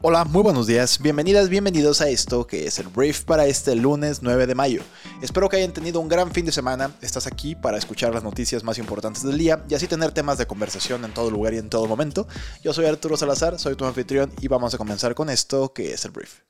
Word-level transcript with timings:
Hola, 0.00 0.24
muy 0.24 0.44
buenos 0.44 0.68
días, 0.68 1.00
bienvenidas, 1.00 1.48
bienvenidos 1.48 2.00
a 2.00 2.08
esto 2.08 2.46
que 2.46 2.68
es 2.68 2.78
el 2.78 2.86
brief 2.86 3.24
para 3.24 3.46
este 3.46 3.74
lunes 3.74 4.22
9 4.22 4.46
de 4.46 4.54
mayo. 4.54 4.80
Espero 5.22 5.48
que 5.48 5.56
hayan 5.56 5.72
tenido 5.72 5.98
un 5.98 6.08
gran 6.08 6.30
fin 6.30 6.46
de 6.46 6.52
semana, 6.52 6.92
estás 7.02 7.26
aquí 7.26 7.56
para 7.56 7.78
escuchar 7.78 8.14
las 8.14 8.22
noticias 8.22 8.62
más 8.62 8.78
importantes 8.78 9.24
del 9.24 9.36
día 9.36 9.64
y 9.68 9.74
así 9.74 9.88
tener 9.88 10.12
temas 10.12 10.38
de 10.38 10.46
conversación 10.46 11.04
en 11.04 11.12
todo 11.12 11.32
lugar 11.32 11.52
y 11.52 11.58
en 11.58 11.68
todo 11.68 11.88
momento. 11.88 12.28
Yo 12.62 12.72
soy 12.72 12.86
Arturo 12.86 13.16
Salazar, 13.16 13.58
soy 13.58 13.74
tu 13.74 13.86
anfitrión 13.86 14.32
y 14.40 14.46
vamos 14.46 14.72
a 14.72 14.78
comenzar 14.78 15.16
con 15.16 15.30
esto 15.30 15.72
que 15.72 15.92
es 15.92 16.04
el 16.04 16.12
brief. 16.12 16.42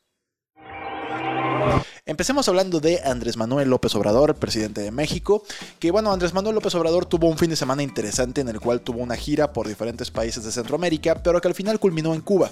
Empecemos 2.08 2.48
hablando 2.48 2.80
de 2.80 3.02
Andrés 3.04 3.36
Manuel 3.36 3.68
López 3.68 3.94
Obrador, 3.94 4.34
presidente 4.34 4.80
de 4.80 4.90
México, 4.90 5.42
que 5.78 5.90
bueno, 5.90 6.10
Andrés 6.10 6.32
Manuel 6.32 6.54
López 6.54 6.74
Obrador 6.74 7.04
tuvo 7.04 7.28
un 7.28 7.36
fin 7.36 7.50
de 7.50 7.56
semana 7.56 7.82
interesante 7.82 8.40
en 8.40 8.48
el 8.48 8.60
cual 8.60 8.80
tuvo 8.80 9.00
una 9.00 9.14
gira 9.14 9.52
por 9.52 9.68
diferentes 9.68 10.10
países 10.10 10.42
de 10.42 10.50
Centroamérica, 10.50 11.22
pero 11.22 11.38
que 11.38 11.48
al 11.48 11.54
final 11.54 11.78
culminó 11.78 12.14
en 12.14 12.22
Cuba. 12.22 12.50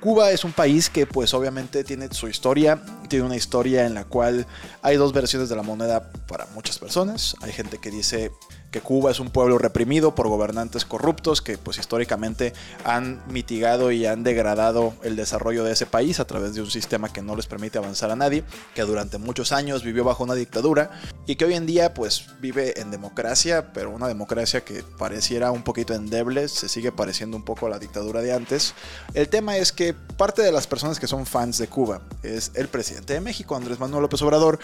Cuba 0.00 0.30
es 0.32 0.44
un 0.44 0.52
país 0.52 0.90
que 0.90 1.06
pues 1.06 1.32
obviamente 1.32 1.82
tiene 1.82 2.12
su 2.12 2.28
historia, 2.28 2.82
tiene 3.08 3.24
una 3.24 3.36
historia 3.36 3.86
en 3.86 3.94
la 3.94 4.04
cual 4.04 4.46
hay 4.82 4.98
dos 4.98 5.14
versiones 5.14 5.48
de 5.48 5.56
la 5.56 5.62
moneda 5.62 6.12
para 6.28 6.44
muchas 6.54 6.78
personas. 6.78 7.36
Hay 7.40 7.52
gente 7.52 7.78
que 7.78 7.90
dice 7.90 8.30
que 8.70 8.80
Cuba 8.80 9.10
es 9.10 9.20
un 9.20 9.30
pueblo 9.30 9.58
reprimido 9.58 10.14
por 10.14 10.28
gobernantes 10.28 10.84
corruptos 10.84 11.42
que 11.42 11.58
pues 11.58 11.78
históricamente 11.78 12.52
han 12.84 13.22
mitigado 13.28 13.90
y 13.90 14.06
han 14.06 14.22
degradado 14.22 14.94
el 15.02 15.16
desarrollo 15.16 15.64
de 15.64 15.72
ese 15.72 15.86
país 15.86 16.20
a 16.20 16.26
través 16.26 16.54
de 16.54 16.62
un 16.62 16.70
sistema 16.70 17.12
que 17.12 17.22
no 17.22 17.36
les 17.36 17.46
permite 17.46 17.78
avanzar 17.78 18.10
a 18.10 18.16
nadie, 18.16 18.44
que 18.74 18.82
durante 18.82 19.18
muchos 19.18 19.52
años 19.52 19.82
vivió 19.82 20.04
bajo 20.04 20.24
una 20.24 20.34
dictadura 20.34 20.90
y 21.26 21.36
que 21.36 21.44
hoy 21.44 21.54
en 21.54 21.66
día 21.66 21.94
pues 21.94 22.26
vive 22.40 22.80
en 22.80 22.90
democracia, 22.90 23.72
pero 23.72 23.90
una 23.90 24.08
democracia 24.08 24.62
que 24.62 24.84
pareciera 24.98 25.50
un 25.50 25.62
poquito 25.62 25.94
endeble, 25.94 26.48
se 26.48 26.68
sigue 26.68 26.92
pareciendo 26.92 27.36
un 27.36 27.44
poco 27.44 27.66
a 27.66 27.70
la 27.70 27.78
dictadura 27.78 28.20
de 28.20 28.32
antes. 28.32 28.74
El 29.14 29.28
tema 29.28 29.56
es 29.56 29.72
que 29.72 29.94
parte 29.94 30.42
de 30.42 30.52
las 30.52 30.66
personas 30.66 31.00
que 31.00 31.06
son 31.06 31.26
fans 31.26 31.58
de 31.58 31.68
Cuba 31.68 32.02
es 32.22 32.52
el 32.54 32.68
presidente 32.68 33.14
de 33.14 33.20
México, 33.20 33.56
Andrés 33.56 33.78
Manuel 33.80 34.02
López 34.02 34.22
Obrador, 34.22 34.58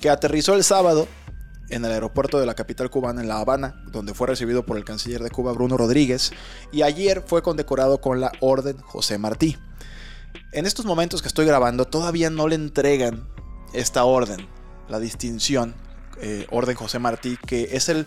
que 0.00 0.10
aterrizó 0.10 0.54
el 0.54 0.64
sábado 0.64 1.06
en 1.72 1.84
el 1.84 1.92
aeropuerto 1.92 2.38
de 2.38 2.46
la 2.46 2.54
capital 2.54 2.90
cubana, 2.90 3.22
en 3.22 3.28
La 3.28 3.40
Habana, 3.40 3.82
donde 3.90 4.14
fue 4.14 4.26
recibido 4.26 4.64
por 4.64 4.76
el 4.76 4.84
canciller 4.84 5.22
de 5.22 5.30
Cuba, 5.30 5.52
Bruno 5.52 5.76
Rodríguez, 5.76 6.32
y 6.70 6.82
ayer 6.82 7.24
fue 7.26 7.42
condecorado 7.42 8.00
con 8.00 8.20
la 8.20 8.30
Orden 8.40 8.78
José 8.78 9.18
Martí. 9.18 9.56
En 10.52 10.66
estos 10.66 10.84
momentos 10.84 11.22
que 11.22 11.28
estoy 11.28 11.46
grabando, 11.46 11.86
todavía 11.86 12.28
no 12.28 12.46
le 12.46 12.56
entregan 12.56 13.26
esta 13.72 14.04
orden, 14.04 14.46
la 14.88 15.00
distinción, 15.00 15.74
eh, 16.20 16.46
Orden 16.50 16.76
José 16.76 16.98
Martí, 16.98 17.38
que 17.46 17.70
es 17.72 17.88
el, 17.88 18.06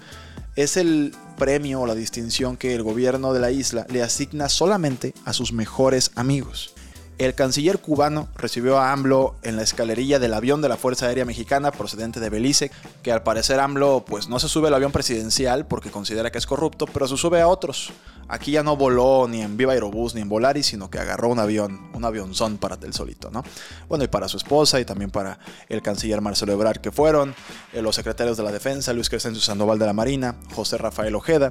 es 0.55 0.77
el 0.77 1.15
premio 1.37 1.81
o 1.81 1.87
la 1.87 1.95
distinción 1.95 2.57
que 2.57 2.75
el 2.75 2.83
gobierno 2.83 3.33
de 3.33 3.39
la 3.39 3.49
isla 3.49 3.87
le 3.89 4.03
asigna 4.03 4.47
solamente 4.47 5.15
a 5.25 5.33
sus 5.33 5.53
mejores 5.53 6.11
amigos. 6.15 6.74
El 7.17 7.33
canciller 7.33 7.79
cubano 7.79 8.27
recibió 8.35 8.77
a 8.77 8.91
AMLO 8.91 9.35
en 9.41 9.55
la 9.55 9.61
escalerilla 9.61 10.19
del 10.19 10.33
avión 10.33 10.61
de 10.61 10.67
la 10.67 10.75
Fuerza 10.75 11.05
Aérea 11.05 11.23
Mexicana 11.23 11.71
procedente 11.71 12.19
de 12.19 12.29
Belice, 12.29 12.71
que 13.03 13.11
al 13.13 13.23
parecer 13.23 13.61
AMLO 13.61 14.03
pues 14.05 14.27
no 14.27 14.37
se 14.37 14.49
sube 14.49 14.67
al 14.67 14.73
avión 14.73 14.91
presidencial 14.91 15.65
porque 15.65 15.91
considera 15.91 16.29
que 16.29 16.39
es 16.39 16.45
corrupto, 16.45 16.87
pero 16.87 17.07
se 17.07 17.15
sube 17.15 17.39
a 17.39 17.47
otros. 17.47 17.93
Aquí 18.27 18.51
ya 18.51 18.63
no 18.63 18.75
voló 18.75 19.27
ni 19.27 19.41
en 19.41 19.55
Viva 19.55 19.73
Aerobús 19.73 20.15
ni 20.15 20.21
en 20.21 20.29
Volaris, 20.29 20.65
sino 20.65 20.89
que 20.89 20.99
agarró 20.99 21.29
un 21.29 21.39
avión, 21.39 21.89
un 21.93 22.05
avionzón 22.05 22.57
para 22.57 22.77
el 22.81 22.93
solito, 22.93 23.29
¿no? 23.29 23.43
Bueno, 23.87 24.03
y 24.03 24.07
para 24.07 24.27
su 24.27 24.37
esposa 24.37 24.79
y 24.79 24.85
también 24.85 25.11
para 25.11 25.39
el 25.69 25.81
canciller 25.81 26.21
Marcelo 26.21 26.53
Ebrard 26.53 26.79
que 26.79 26.91
fueron, 26.91 27.35
eh, 27.73 27.81
los 27.81 27.95
secretarios 27.95 28.37
de 28.37 28.43
la 28.43 28.51
Defensa, 28.51 28.93
Luis 28.93 29.09
Crescencio 29.09 29.41
Sandoval 29.41 29.77
de 29.77 29.85
la 29.85 29.93
Marina, 29.93 30.35
José 30.55 30.77
Rafael 30.77 31.13
Ojeda, 31.15 31.49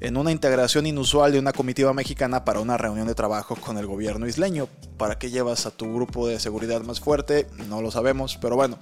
en 0.00 0.16
una 0.16 0.32
integración 0.32 0.86
inusual 0.86 1.32
de 1.32 1.38
una 1.38 1.52
comitiva 1.52 1.92
mexicana 1.92 2.44
para 2.44 2.60
una 2.60 2.76
reunión 2.76 3.06
de 3.06 3.14
trabajo 3.14 3.56
con 3.56 3.78
el 3.78 3.86
gobierno 3.86 4.26
isleño. 4.26 4.68
¿Para 4.98 5.18
qué 5.18 5.30
llevas 5.30 5.66
a 5.66 5.70
tu 5.70 5.94
grupo 5.94 6.26
de 6.26 6.40
seguridad 6.40 6.80
más 6.82 7.00
fuerte? 7.00 7.46
No 7.68 7.82
lo 7.82 7.90
sabemos, 7.90 8.38
pero 8.40 8.56
bueno. 8.56 8.78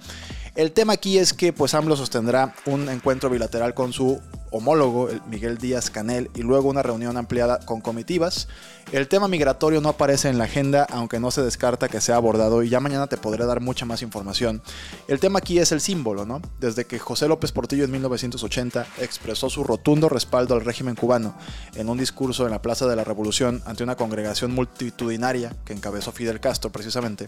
El 0.55 0.71
tema 0.71 0.93
aquí 0.93 1.17
es 1.17 1.33
que 1.33 1.51
pues 1.51 1.73
AMLO 1.73 1.97
sostendrá 1.97 2.55
un 2.65 2.87
encuentro 2.89 3.29
bilateral 3.29 3.73
con 3.73 3.91
su 3.91 4.21
homólogo, 4.55 5.09
Miguel 5.29 5.57
Díaz 5.57 5.89
Canel, 5.89 6.31
y 6.35 6.41
luego 6.41 6.69
una 6.69 6.81
reunión 6.81 7.17
ampliada 7.17 7.59
con 7.59 7.81
comitivas. 7.81 8.47
El 8.91 9.07
tema 9.07 9.27
migratorio 9.27 9.81
no 9.81 9.89
aparece 9.89 10.29
en 10.29 10.37
la 10.37 10.43
agenda, 10.43 10.85
aunque 10.91 11.19
no 11.19 11.31
se 11.31 11.41
descarta 11.41 11.89
que 11.89 12.01
sea 12.01 12.15
abordado 12.15 12.63
y 12.63 12.69
ya 12.69 12.79
mañana 12.79 13.07
te 13.07 13.17
podré 13.17 13.45
dar 13.45 13.59
mucha 13.59 13.85
más 13.85 14.01
información. 14.01 14.61
El 15.07 15.19
tema 15.19 15.39
aquí 15.39 15.59
es 15.59 15.71
el 15.71 15.81
símbolo, 15.81 16.25
¿no? 16.25 16.41
Desde 16.59 16.85
que 16.85 16.99
José 16.99 17.27
López 17.27 17.51
Portillo 17.51 17.83
en 17.83 17.91
1980 17.91 18.85
expresó 18.99 19.49
su 19.49 19.63
rotundo 19.63 20.07
respaldo 20.07 20.53
al 20.53 20.63
régimen 20.63 20.95
cubano 20.95 21.35
en 21.75 21.89
un 21.89 21.97
discurso 21.97 22.45
en 22.45 22.51
la 22.51 22.61
Plaza 22.61 22.87
de 22.87 22.95
la 22.95 23.03
Revolución 23.03 23.61
ante 23.65 23.83
una 23.83 23.95
congregación 23.95 24.53
multitudinaria 24.53 25.55
que 25.65 25.73
encabezó 25.73 26.11
Fidel 26.11 26.39
Castro 26.39 26.71
precisamente, 26.71 27.25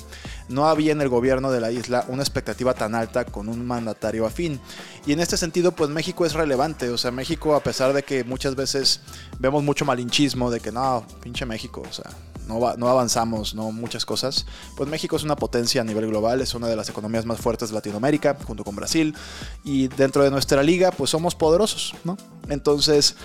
no 0.49 0.67
había 0.67 0.91
en 0.91 1.01
el 1.01 1.09
gobierno 1.09 1.51
de 1.51 1.59
la 1.59 1.71
isla 1.71 2.05
una 2.07 2.23
expectativa 2.23 2.73
tan 2.73 2.95
alta 2.95 3.25
con 3.25 3.49
un 3.49 3.66
mandatario 3.66 4.25
afín. 4.25 4.59
Y 5.05 5.13
en 5.13 5.19
este 5.19 5.37
sentido, 5.37 5.71
pues 5.71 5.89
México 5.89 6.25
es 6.25 6.33
relevante, 6.33 6.89
o 6.89 6.97
sea, 6.97 7.11
México, 7.17 7.55
a 7.55 7.61
pesar 7.61 7.91
de 7.91 8.03
que 8.03 8.23
muchas 8.23 8.55
veces 8.55 9.01
vemos 9.39 9.63
mucho 9.63 9.83
malinchismo 9.83 10.50
de 10.50 10.61
que 10.61 10.72
no, 10.72 11.05
pinche 11.22 11.45
México, 11.45 11.83
o 11.88 11.91
sea, 11.91 12.09
no, 12.47 12.78
no, 12.78 12.88
avanzamos, 12.88 13.55
no 13.55 13.72
muchas 13.72 14.05
cosas, 14.05 14.45
pues 14.78 14.89
México 14.89 15.17
es 15.17 15.23
una 15.23 15.35
potencia 15.35 15.81
a 15.81 15.83
nivel 15.83 16.07
global, 16.07 16.39
es 16.39 16.53
una 16.53 16.67
de 16.67 16.75
las 16.75 16.88
economías 16.88 17.25
más 17.25 17.39
fuertes 17.39 17.69
de 17.69 17.75
Latinoamérica, 17.75 18.38
junto 18.45 18.63
con 18.63 18.75
Brasil, 18.75 19.16
y 19.66 19.89
dentro 19.89 20.23
de 20.23 20.31
nuestra 20.31 20.63
liga, 20.63 20.91
pues 20.91 21.09
somos 21.09 21.35
poderosos, 21.35 21.94
¿no? 22.05 22.17
Entonces, 22.47 23.16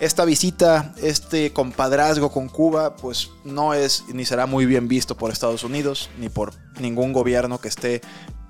esta 0.00 0.24
visita, 0.24 0.94
este 1.00 1.52
compadrazgo 1.52 2.32
con 2.32 2.48
Cuba, 2.48 2.96
pues 2.96 3.30
no 3.44 3.74
es 3.74 4.04
ni 4.12 4.24
será 4.24 4.46
muy 4.46 4.66
bien 4.66 4.88
visto 4.88 5.16
por 5.16 5.30
Estados 5.30 5.62
Unidos, 5.62 6.10
ni 6.18 6.28
por 6.28 6.54
ningún 6.80 7.12
gobierno 7.12 7.60
que 7.60 7.68
esté 7.68 8.00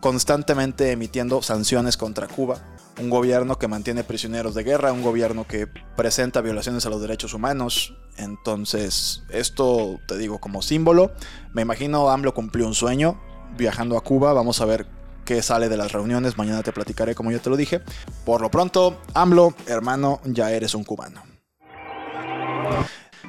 constantemente 0.03 0.91
emitiendo 0.91 1.41
sanciones 1.41 1.97
contra 1.97 2.27
Cuba 2.27 2.61
un 3.01 3.09
gobierno 3.09 3.59
que 3.59 3.69
mantiene 3.69 4.05
prisioneros 4.05 4.55
de 4.55 4.65
guerra, 4.65 4.93
un 4.93 5.03
gobierno 5.03 5.47
que 5.47 5.67
presenta 5.97 6.41
violaciones 6.41 6.85
a 6.85 6.91
los 6.91 7.01
derechos 7.01 7.33
humanos. 7.35 7.95
Entonces, 8.17 9.23
esto 9.31 9.99
te 10.07 10.19
digo 10.19 10.41
como 10.41 10.61
símbolo. 10.61 11.13
Me 11.53 11.63
imagino 11.63 12.11
AMLO 12.11 12.35
cumplió 12.35 12.67
un 12.67 12.75
sueño 12.75 13.19
viajando 13.57 13.97
a 13.97 14.03
Cuba. 14.03 14.33
Vamos 14.33 14.61
a 14.61 14.67
ver 14.67 14.87
qué 15.25 15.41
sale 15.43 15.69
de 15.69 15.77
las 15.77 15.93
reuniones. 15.93 16.37
Mañana 16.37 16.63
te 16.63 16.73
platicaré 16.73 17.15
como 17.15 17.31
ya 17.31 17.39
te 17.39 17.49
lo 17.49 17.57
dije. 17.57 17.81
Por 18.27 18.41
lo 18.41 18.51
pronto, 18.51 19.01
AMLO, 19.15 19.55
hermano, 19.67 20.21
ya 20.25 20.51
eres 20.51 20.75
un 20.75 20.85
cubano. 20.85 21.32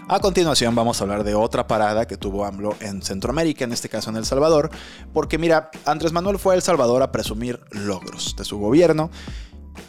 A 0.09 0.19
continuación 0.19 0.75
vamos 0.75 0.99
a 0.99 1.05
hablar 1.05 1.23
de 1.23 1.33
otra 1.33 1.65
parada 1.65 2.05
que 2.05 2.17
tuvo 2.17 2.43
AMLO 2.45 2.75
en 2.81 3.01
Centroamérica, 3.01 3.63
en 3.63 3.71
este 3.71 3.87
caso 3.87 4.09
en 4.09 4.17
El 4.17 4.25
Salvador, 4.25 4.69
porque 5.13 5.37
mira, 5.37 5.71
Andrés 5.85 6.11
Manuel 6.11 6.39
fue 6.39 6.53
a 6.53 6.57
El 6.57 6.61
Salvador 6.61 7.01
a 7.01 7.11
presumir 7.11 7.61
logros 7.71 8.35
de 8.35 8.43
su 8.43 8.59
gobierno 8.59 9.09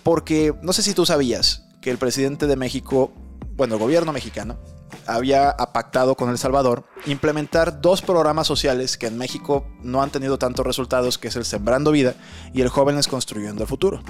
porque 0.04 0.54
no 0.62 0.72
sé 0.72 0.82
si 0.82 0.94
tú 0.94 1.04
sabías 1.04 1.64
que 1.82 1.90
el 1.90 1.98
presidente 1.98 2.46
de 2.46 2.54
México, 2.54 3.12
bueno, 3.56 3.74
el 3.74 3.80
gobierno 3.80 4.12
mexicano, 4.12 4.56
había 5.06 5.56
pactado 5.72 6.14
con 6.14 6.30
El 6.30 6.38
Salvador 6.38 6.84
implementar 7.06 7.80
dos 7.80 8.00
programas 8.00 8.46
sociales 8.46 8.96
que 8.96 9.08
en 9.08 9.18
México 9.18 9.66
no 9.82 10.00
han 10.00 10.10
tenido 10.10 10.38
tantos 10.38 10.64
resultados, 10.64 11.18
que 11.18 11.28
es 11.28 11.36
el 11.36 11.44
Sembrando 11.44 11.90
Vida 11.90 12.14
y 12.54 12.62
el 12.62 12.68
Jóvenes 12.68 13.08
Construyendo 13.08 13.62
el 13.62 13.68
Futuro. 13.68 14.00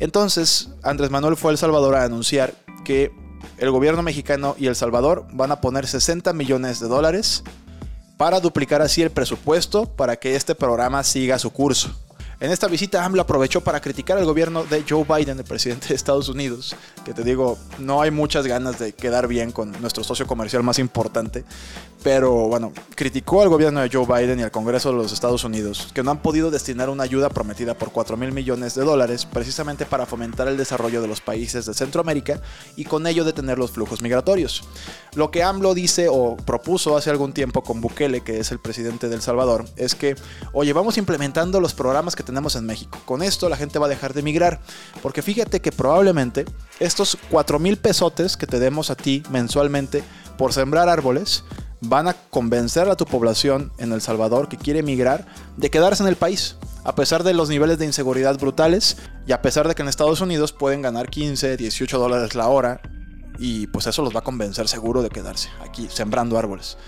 Entonces, 0.00 0.70
Andrés 0.82 1.10
Manuel 1.10 1.36
fue 1.36 1.50
a 1.50 1.52
El 1.52 1.58
Salvador 1.58 1.94
a 1.94 2.04
anunciar 2.04 2.52
que 2.84 3.12
el 3.58 3.70
gobierno 3.70 4.02
mexicano 4.02 4.54
y 4.58 4.66
El 4.66 4.76
Salvador 4.76 5.26
van 5.32 5.52
a 5.52 5.60
poner 5.60 5.86
60 5.86 6.32
millones 6.32 6.80
de 6.80 6.88
dólares 6.88 7.42
para 8.16 8.40
duplicar 8.40 8.82
así 8.82 9.02
el 9.02 9.10
presupuesto 9.10 9.86
para 9.86 10.16
que 10.16 10.36
este 10.36 10.54
programa 10.54 11.02
siga 11.02 11.38
su 11.38 11.50
curso. 11.50 11.94
En 12.38 12.50
esta 12.50 12.66
visita 12.66 13.02
AMLO 13.02 13.22
aprovechó 13.22 13.62
para 13.62 13.80
criticar 13.80 14.18
al 14.18 14.26
gobierno 14.26 14.64
de 14.64 14.84
Joe 14.86 15.04
Biden, 15.04 15.38
el 15.38 15.44
presidente 15.44 15.88
de 15.88 15.94
Estados 15.94 16.28
Unidos, 16.28 16.76
que 17.02 17.14
te 17.14 17.24
digo, 17.24 17.56
no 17.78 18.02
hay 18.02 18.10
muchas 18.10 18.46
ganas 18.46 18.78
de 18.78 18.92
quedar 18.92 19.26
bien 19.26 19.52
con 19.52 19.72
nuestro 19.80 20.04
socio 20.04 20.26
comercial 20.26 20.62
más 20.62 20.78
importante, 20.78 21.46
pero 22.06 22.46
bueno, 22.46 22.72
criticó 22.94 23.42
al 23.42 23.48
gobierno 23.48 23.80
de 23.80 23.90
Joe 23.92 24.06
Biden 24.06 24.38
y 24.38 24.44
al 24.44 24.52
Congreso 24.52 24.90
de 24.90 24.96
los 24.96 25.12
Estados 25.12 25.42
Unidos, 25.42 25.88
que 25.92 26.04
no 26.04 26.12
han 26.12 26.22
podido 26.22 26.52
destinar 26.52 26.88
una 26.88 27.02
ayuda 27.02 27.30
prometida 27.30 27.74
por 27.74 27.90
4 27.90 28.16
mil 28.16 28.30
millones 28.30 28.76
de 28.76 28.84
dólares 28.84 29.26
precisamente 29.26 29.86
para 29.86 30.06
fomentar 30.06 30.46
el 30.46 30.56
desarrollo 30.56 31.02
de 31.02 31.08
los 31.08 31.20
países 31.20 31.66
de 31.66 31.74
Centroamérica 31.74 32.40
y 32.76 32.84
con 32.84 33.08
ello 33.08 33.24
detener 33.24 33.58
los 33.58 33.72
flujos 33.72 34.02
migratorios. 34.02 34.62
Lo 35.16 35.32
que 35.32 35.42
AMLO 35.42 35.74
dice 35.74 36.06
o 36.08 36.36
propuso 36.36 36.96
hace 36.96 37.10
algún 37.10 37.32
tiempo 37.32 37.64
con 37.64 37.80
Bukele, 37.80 38.20
que 38.20 38.38
es 38.38 38.52
el 38.52 38.60
presidente 38.60 39.08
de 39.08 39.16
El 39.16 39.22
Salvador, 39.22 39.64
es 39.74 39.96
que, 39.96 40.14
oye, 40.52 40.72
vamos 40.72 40.98
implementando 40.98 41.60
los 41.60 41.74
programas 41.74 42.14
que 42.14 42.22
tenemos 42.22 42.54
en 42.54 42.66
México. 42.66 43.00
Con 43.04 43.20
esto 43.20 43.48
la 43.48 43.56
gente 43.56 43.80
va 43.80 43.86
a 43.86 43.88
dejar 43.88 44.14
de 44.14 44.20
emigrar. 44.20 44.60
Porque 45.02 45.22
fíjate 45.22 45.58
que 45.58 45.72
probablemente 45.72 46.44
estos 46.78 47.18
4 47.32 47.58
mil 47.58 47.78
pesotes 47.78 48.36
que 48.36 48.46
te 48.46 48.60
demos 48.60 48.90
a 48.90 48.94
ti 48.94 49.24
mensualmente 49.28 50.04
por 50.38 50.52
sembrar 50.52 50.88
árboles 50.88 51.42
van 51.80 52.08
a 52.08 52.14
convencer 52.14 52.88
a 52.88 52.96
tu 52.96 53.04
población 53.04 53.72
en 53.78 53.92
El 53.92 54.00
Salvador 54.00 54.48
que 54.48 54.56
quiere 54.56 54.80
emigrar 54.80 55.26
de 55.56 55.70
quedarse 55.70 56.02
en 56.02 56.08
el 56.08 56.16
país. 56.16 56.56
A 56.84 56.94
pesar 56.94 57.24
de 57.24 57.34
los 57.34 57.48
niveles 57.48 57.78
de 57.78 57.86
inseguridad 57.86 58.38
brutales 58.38 58.96
y 59.26 59.32
a 59.32 59.42
pesar 59.42 59.66
de 59.68 59.74
que 59.74 59.82
en 59.82 59.88
Estados 59.88 60.20
Unidos 60.20 60.52
pueden 60.52 60.82
ganar 60.82 61.10
15, 61.10 61.56
18 61.56 61.98
dólares 61.98 62.34
la 62.34 62.48
hora 62.48 62.80
y 63.38 63.66
pues 63.66 63.86
eso 63.86 64.02
los 64.02 64.14
va 64.14 64.20
a 64.20 64.24
convencer 64.24 64.68
seguro 64.68 65.02
de 65.02 65.10
quedarse 65.10 65.48
aquí 65.68 65.88
sembrando 65.90 66.38
árboles. 66.38 66.78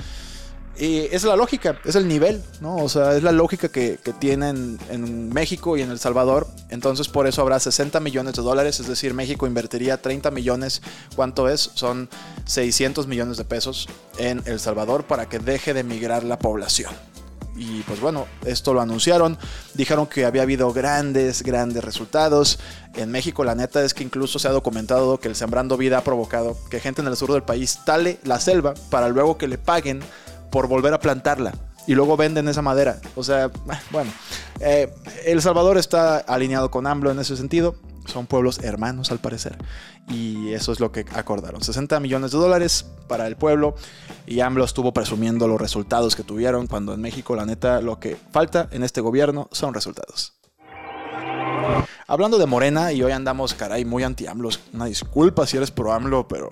Y 0.79 1.09
es 1.11 1.25
la 1.25 1.35
lógica, 1.35 1.81
es 1.85 1.97
el 1.97 2.07
nivel, 2.07 2.41
¿no? 2.61 2.77
O 2.77 2.89
sea, 2.89 3.17
es 3.17 3.25
la 3.25 3.33
lógica 3.33 3.69
que, 3.69 3.99
tienen 4.21 4.79
en 4.91 5.29
México 5.29 5.77
y 5.77 5.83
en 5.83 5.91
El 5.91 5.99
Salvador. 5.99 6.47
Entonces, 6.71 7.09
por 7.09 7.27
eso 7.27 7.43
habrá 7.43 7.59
60 7.59 7.99
millones 8.01 8.35
de 8.35 8.43
dólares, 8.43 8.79
es 8.79 8.87
decir, 8.87 9.13
México 9.13 9.47
invertiría 9.47 10.01
30 10.01 10.31
millones. 10.31 10.81
¿Cuánto 11.17 11.49
es? 11.49 11.73
Son 11.75 12.09
600 12.45 13.09
millones 13.09 13.37
de 13.37 13.45
pesos 13.45 13.89
en 14.19 14.41
El 14.47 14.61
Salvador 14.61 15.05
para 15.05 15.29
que 15.29 15.41
deje 15.41 15.75
de 15.75 15.83
migrar 15.83 16.23
la 16.23 16.39
población. 16.39 16.93
Y 17.57 17.83
pues 17.83 18.01
bueno, 18.01 18.27
esto 18.47 18.73
lo 18.73 18.81
anunciaron. 18.81 19.37
Dijeron 19.75 20.07
que 20.07 20.25
había 20.25 20.43
habido 20.43 20.73
grandes, 20.73 21.43
grandes 21.43 21.83
resultados. 21.83 22.61
En 22.95 23.11
México 23.11 23.43
la 23.43 23.57
neta 23.57 23.85
es 23.85 23.95
que 23.95 24.05
incluso 24.05 24.39
se 24.39 24.47
ha 24.47 24.53
documentado 24.53 25.19
que 25.19 25.27
el 25.27 25.35
Sembrando 25.35 25.77
Vida 25.77 25.99
ha 25.99 26.05
provocado 26.05 26.57
que 26.71 26.79
gente 26.79 27.03
en 27.03 27.09
el 27.09 27.17
sur 27.17 27.33
del 27.33 27.43
país 27.43 27.81
tale 27.85 28.21
la 28.23 28.39
selva 28.39 28.75
para 28.91 29.09
luego 29.09 29.39
que 29.39 29.49
le 29.49 29.59
paguen 29.59 30.01
por 30.51 30.69
volver 30.69 30.95
a 30.95 31.01
plantarla 31.01 31.53
y 31.89 31.95
luego 31.95 32.19
venden 32.19 32.49
esa 32.49 32.61
madera. 32.61 33.01
O 33.17 33.25
sea, 33.25 33.51
bueno, 33.91 34.13
eh, 34.61 34.93
El 35.25 35.41
Salvador 35.41 35.79
está 35.79 36.19
alineado 36.19 36.71
con 36.71 36.87
AMLO 36.87 37.11
en 37.11 37.19
ese 37.19 37.35
sentido. 37.35 37.77
Son 38.05 38.27
pueblos 38.27 38.59
hermanos 38.59 39.11
al 39.11 39.21
parecer. 39.21 39.57
Y 40.07 40.53
eso 40.53 40.71
es 40.73 40.81
lo 40.81 40.93
que 40.93 41.07
acordaron. 41.15 41.63
60 41.63 41.99
millones 42.01 42.33
de 42.33 42.39
dólares 42.39 42.85
para 43.09 43.27
el 43.27 43.37
pueblo. 43.37 43.75
Y 44.27 44.41
AMLO 44.41 44.65
estuvo 44.65 44.93
presumiendo 44.93 45.49
los 45.49 45.59
resultados 45.59 46.15
que 46.15 46.23
tuvieron 46.23 46.67
cuando 46.67 46.93
en 46.93 47.01
México 47.01 47.35
la 47.35 47.47
neta 47.47 47.81
lo 47.81 47.99
que 47.99 48.19
falta 48.33 48.69
en 48.71 48.83
este 48.83 49.01
gobierno 49.01 49.49
son 49.53 49.73
resultados. 49.73 50.35
Hablando 52.07 52.37
de 52.37 52.47
Morena, 52.47 52.93
y 52.93 53.03
hoy 53.03 53.13
andamos, 53.13 53.55
caray, 53.55 53.87
muy 53.87 54.03
anti-AMLO. 54.03 54.51
Una 54.75 54.85
disculpa 54.85 55.47
si 55.47 55.57
eres 55.57 55.71
pro 55.71 55.95
AMLO, 55.95 56.29
pero 56.29 56.51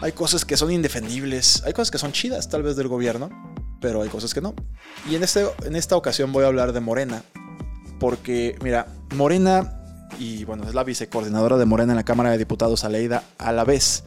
hay 0.00 0.12
cosas 0.12 0.44
que 0.44 0.56
son 0.56 0.70
indefendibles, 0.70 1.62
hay 1.64 1.72
cosas 1.72 1.90
que 1.90 1.98
son 1.98 2.12
chidas 2.12 2.48
tal 2.48 2.62
vez 2.62 2.76
del 2.76 2.88
gobierno, 2.88 3.30
pero 3.80 4.02
hay 4.02 4.08
cosas 4.08 4.34
que 4.34 4.40
no. 4.40 4.54
Y 5.10 5.16
en, 5.16 5.22
este, 5.22 5.46
en 5.64 5.76
esta 5.76 5.96
ocasión 5.96 6.32
voy 6.32 6.44
a 6.44 6.48
hablar 6.48 6.72
de 6.72 6.80
Morena, 6.80 7.22
porque 7.98 8.56
mira, 8.62 8.86
Morena, 9.14 9.80
y 10.18 10.44
bueno, 10.44 10.64
es 10.68 10.74
la 10.74 10.84
vicecoordinadora 10.84 11.56
de 11.56 11.64
Morena 11.64 11.92
en 11.92 11.96
la 11.96 12.04
Cámara 12.04 12.30
de 12.30 12.38
Diputados, 12.38 12.84
Aleida, 12.84 13.24
a 13.38 13.52
la 13.52 13.64
vez, 13.64 14.04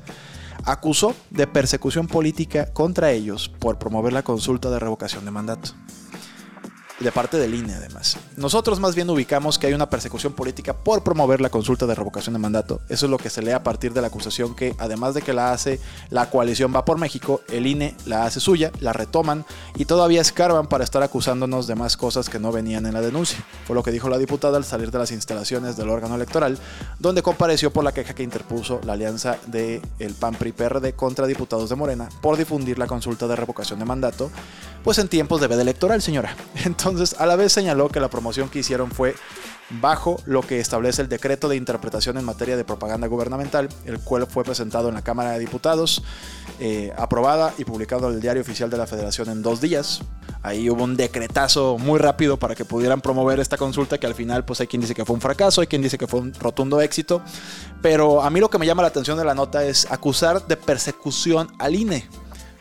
acusó 0.63 1.15
de 1.29 1.47
persecución 1.47 2.07
política 2.07 2.71
contra 2.73 3.11
ellos 3.11 3.49
por 3.49 3.77
promover 3.77 4.13
la 4.13 4.23
consulta 4.23 4.69
de 4.69 4.79
revocación 4.79 5.25
de 5.25 5.31
mandato 5.31 5.71
de 7.01 7.11
parte 7.11 7.37
del 7.37 7.53
INE 7.55 7.75
además. 7.75 8.17
Nosotros 8.37 8.79
más 8.79 8.95
bien 8.95 9.09
ubicamos 9.09 9.57
que 9.57 9.67
hay 9.67 9.73
una 9.73 9.89
persecución 9.89 10.33
política 10.33 10.73
por 10.73 11.03
promover 11.03 11.41
la 11.41 11.49
consulta 11.49 11.85
de 11.85 11.95
revocación 11.95 12.33
de 12.33 12.39
mandato. 12.39 12.81
Eso 12.89 13.05
es 13.05 13.09
lo 13.09 13.17
que 13.17 13.29
se 13.29 13.41
lee 13.41 13.51
a 13.51 13.63
partir 13.63 13.93
de 13.93 14.01
la 14.01 14.07
acusación 14.07 14.55
que 14.55 14.75
además 14.77 15.13
de 15.13 15.21
que 15.21 15.33
la 15.33 15.51
hace 15.51 15.79
la 16.09 16.29
coalición 16.29 16.73
Va 16.75 16.85
por 16.85 16.97
México, 16.97 17.41
el 17.49 17.67
INE 17.67 17.95
la 18.05 18.25
hace 18.25 18.39
suya, 18.39 18.71
la 18.79 18.93
retoman 18.93 19.45
y 19.75 19.85
todavía 19.85 20.21
escarban 20.21 20.67
para 20.67 20.83
estar 20.83 21.03
acusándonos 21.03 21.67
de 21.67 21.75
más 21.75 21.97
cosas 21.97 22.29
que 22.29 22.39
no 22.39 22.51
venían 22.51 22.85
en 22.85 22.93
la 22.93 23.01
denuncia. 23.01 23.43
Fue 23.65 23.75
lo 23.75 23.83
que 23.83 23.91
dijo 23.91 24.09
la 24.09 24.17
diputada 24.17 24.57
al 24.57 24.65
salir 24.65 24.91
de 24.91 24.99
las 24.99 25.11
instalaciones 25.11 25.77
del 25.77 25.89
órgano 25.89 26.15
electoral, 26.15 26.57
donde 26.99 27.21
compareció 27.21 27.71
por 27.71 27.83
la 27.83 27.93
queja 27.93 28.13
que 28.13 28.23
interpuso 28.23 28.79
la 28.83 28.93
alianza 28.93 29.37
del 29.47 29.81
el 29.99 30.13
PAN 30.13 30.35
PRI 30.35 30.51
PRD 30.51 30.93
contra 30.93 31.27
diputados 31.27 31.69
de 31.69 31.75
Morena 31.75 32.09
por 32.21 32.37
difundir 32.37 32.77
la 32.77 32.87
consulta 32.87 33.27
de 33.27 33.35
revocación 33.35 33.79
de 33.79 33.85
mandato, 33.85 34.31
pues 34.83 34.97
en 34.97 35.07
tiempos 35.07 35.41
de 35.41 35.47
veda 35.47 35.61
electoral, 35.61 36.01
señora. 36.01 36.35
Entonces, 36.65 36.90
entonces, 36.91 37.19
a 37.19 37.25
la 37.25 37.35
vez 37.35 37.51
señaló 37.51 37.89
que 37.89 37.99
la 37.99 38.09
promoción 38.09 38.49
que 38.49 38.59
hicieron 38.59 38.91
fue 38.91 39.15
bajo 39.79 40.21
lo 40.25 40.41
que 40.41 40.59
establece 40.59 41.01
el 41.01 41.09
decreto 41.09 41.47
de 41.47 41.55
interpretación 41.55 42.17
en 42.17 42.25
materia 42.25 42.57
de 42.57 42.65
propaganda 42.65 43.07
gubernamental, 43.07 43.69
el 43.85 43.99
cual 43.99 44.27
fue 44.27 44.43
presentado 44.43 44.89
en 44.89 44.95
la 44.95 45.01
Cámara 45.01 45.31
de 45.31 45.39
Diputados, 45.39 46.03
eh, 46.59 46.91
aprobada 46.97 47.53
y 47.57 47.63
publicado 47.63 48.09
en 48.09 48.15
el 48.15 48.21
Diario 48.21 48.41
Oficial 48.41 48.69
de 48.69 48.77
la 48.77 48.87
Federación 48.87 49.29
en 49.29 49.41
dos 49.41 49.61
días. 49.61 50.01
Ahí 50.43 50.69
hubo 50.69 50.83
un 50.83 50.97
decretazo 50.97 51.77
muy 51.77 51.99
rápido 51.99 52.37
para 52.37 52.55
que 52.55 52.65
pudieran 52.65 53.01
promover 53.01 53.39
esta 53.39 53.57
consulta, 53.57 53.97
que 53.97 54.07
al 54.07 54.15
final 54.15 54.43
pues 54.43 54.59
hay 54.59 54.67
quien 54.67 54.81
dice 54.81 54.95
que 54.95 55.05
fue 55.05 55.13
un 55.13 55.21
fracaso, 55.21 55.61
hay 55.61 55.67
quien 55.67 55.81
dice 55.81 55.97
que 55.97 56.07
fue 56.07 56.19
un 56.19 56.33
rotundo 56.33 56.81
éxito, 56.81 57.21
pero 57.81 58.21
a 58.21 58.29
mí 58.29 58.39
lo 58.39 58.49
que 58.49 58.57
me 58.57 58.65
llama 58.65 58.81
la 58.81 58.89
atención 58.89 59.17
de 59.17 59.25
la 59.25 59.35
nota 59.35 59.63
es 59.63 59.89
acusar 59.91 60.45
de 60.47 60.57
persecución 60.57 61.47
al 61.59 61.75
INE, 61.75 62.07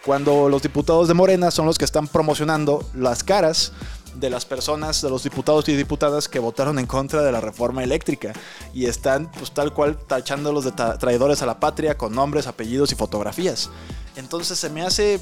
cuando 0.05 0.49
los 0.49 0.63
diputados 0.63 1.09
de 1.09 1.15
Morena 1.15 1.51
son 1.51 1.67
los 1.67 1.79
que 1.79 1.85
están 1.85 2.07
promocionando 2.07 2.85
las 2.95 3.23
caras 3.23 3.73
de 4.15 4.31
las 4.31 4.45
personas, 4.45 5.03
de 5.03 5.11
los 5.11 5.23
diputados 5.23 5.69
y 5.69 5.77
diputadas 5.77 6.29
que 6.29 6.39
votaron 6.39 6.79
en 6.79 6.87
contra 6.87 7.23
de 7.23 7.33
la 7.33 7.41
reforma 7.41 7.85
eléctrica 7.85 8.33
y 8.73 8.87
están 8.87 9.31
pues 9.31 9.53
tal 9.53 9.73
cual 9.73 9.97
tachándolos 9.97 10.65
de 10.65 10.73
traidores 10.73 11.43
a 11.43 11.47
la 11.47 11.61
patria 11.61 11.97
con 11.97 12.15
nombres, 12.15 12.47
apellidos 12.47 12.93
y 12.93 12.95
fotografías. 12.95 13.71
Entonces 14.17 14.59
se 14.59 14.71
me 14.71 14.83
hace 14.83 15.21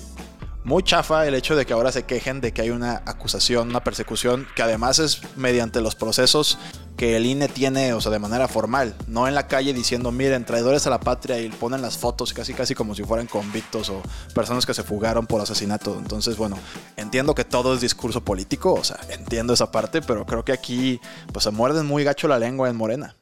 muy 0.64 0.82
chafa 0.82 1.26
el 1.26 1.34
hecho 1.34 1.56
de 1.56 1.64
que 1.64 1.72
ahora 1.72 1.92
se 1.92 2.04
quejen 2.04 2.40
de 2.40 2.52
que 2.52 2.62
hay 2.62 2.70
una 2.70 3.02
acusación, 3.06 3.70
una 3.70 3.82
persecución, 3.82 4.46
que 4.54 4.62
además 4.62 4.98
es 4.98 5.20
mediante 5.36 5.80
los 5.80 5.94
procesos 5.94 6.58
que 6.98 7.16
el 7.16 7.26
INE 7.26 7.46
tiene, 7.48 7.94
o 7.94 8.00
sea, 8.00 8.10
de 8.10 8.18
manera 8.18 8.48
formal, 8.48 8.96
no 9.06 9.28
en 9.28 9.34
la 9.36 9.46
calle 9.46 9.72
diciendo, 9.72 10.10
miren, 10.10 10.44
traidores 10.44 10.84
a 10.88 10.90
la 10.90 10.98
patria 10.98 11.40
y 11.40 11.48
ponen 11.48 11.80
las 11.80 11.96
fotos 11.96 12.32
casi 12.32 12.52
casi 12.54 12.74
como 12.74 12.94
si 12.96 13.04
fueran 13.04 13.28
convictos 13.28 13.88
o 13.88 14.02
personas 14.34 14.66
que 14.66 14.74
se 14.74 14.82
fugaron 14.82 15.24
por 15.26 15.40
asesinato. 15.40 15.96
Entonces, 15.96 16.36
bueno, 16.36 16.58
entiendo 16.96 17.36
que 17.36 17.44
todo 17.44 17.72
es 17.72 17.80
discurso 17.80 18.24
político, 18.24 18.74
o 18.74 18.82
sea, 18.82 18.98
entiendo 19.10 19.52
esa 19.52 19.70
parte, 19.70 20.02
pero 20.02 20.26
creo 20.26 20.44
que 20.44 20.50
aquí 20.50 21.00
pues 21.32 21.44
se 21.44 21.52
muerden 21.52 21.86
muy 21.86 22.02
gacho 22.02 22.26
la 22.26 22.38
lengua 22.40 22.68
en 22.68 22.74
Morena. 22.74 23.14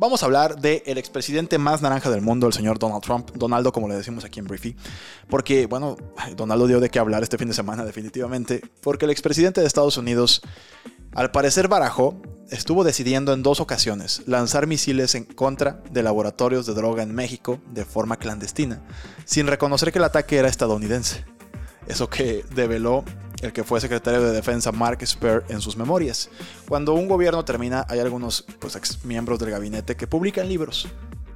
Vamos 0.00 0.22
a 0.22 0.24
hablar 0.24 0.58
del 0.58 0.82
el 0.86 0.96
expresidente 0.96 1.58
más 1.58 1.82
naranja 1.82 2.08
del 2.08 2.22
mundo, 2.22 2.46
el 2.46 2.54
señor 2.54 2.78
Donald 2.78 3.02
Trump, 3.02 3.32
Donaldo 3.34 3.70
como 3.72 3.86
le 3.86 3.96
decimos 3.96 4.24
aquí 4.24 4.40
en 4.40 4.46
Briefy, 4.46 4.74
porque 5.28 5.66
bueno, 5.66 5.98
Donaldo 6.34 6.66
dio 6.66 6.80
de 6.80 6.88
qué 6.88 6.98
hablar 6.98 7.22
este 7.22 7.36
fin 7.36 7.48
de 7.48 7.52
semana 7.52 7.84
definitivamente, 7.84 8.62
porque 8.80 9.04
el 9.04 9.10
expresidente 9.10 9.60
de 9.60 9.66
Estados 9.66 9.98
Unidos, 9.98 10.40
al 11.12 11.30
parecer 11.30 11.68
barajó, 11.68 12.20
estuvo 12.50 12.84
decidiendo 12.84 13.32
en 13.32 13.42
dos 13.42 13.60
ocasiones 13.60 14.22
lanzar 14.26 14.66
misiles 14.66 15.14
en 15.14 15.24
contra 15.24 15.82
de 15.90 16.02
laboratorios 16.02 16.66
de 16.66 16.74
droga 16.74 17.02
en 17.02 17.14
México 17.14 17.60
de 17.72 17.84
forma 17.84 18.16
clandestina, 18.16 18.82
sin 19.24 19.46
reconocer 19.46 19.92
que 19.92 19.98
el 19.98 20.04
ataque 20.04 20.38
era 20.38 20.48
estadounidense. 20.48 21.24
Eso 21.86 22.08
que 22.08 22.44
develó 22.54 23.04
el 23.42 23.52
que 23.52 23.64
fue 23.64 23.80
secretario 23.80 24.22
de 24.22 24.32
defensa 24.32 24.70
Mark 24.70 25.04
Spur 25.06 25.44
en 25.48 25.60
sus 25.60 25.76
memorias. 25.76 26.30
Cuando 26.68 26.94
un 26.94 27.08
gobierno 27.08 27.44
termina, 27.44 27.86
hay 27.88 28.00
algunos 28.00 28.44
pues, 28.58 28.76
ex 28.76 29.04
miembros 29.04 29.38
del 29.38 29.50
gabinete 29.50 29.96
que 29.96 30.06
publican 30.06 30.48
libros. 30.48 30.88